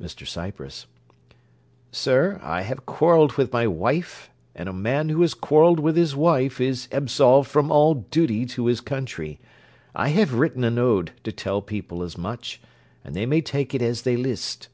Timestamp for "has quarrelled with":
5.20-5.98